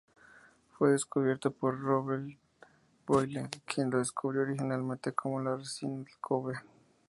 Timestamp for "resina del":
5.57-6.09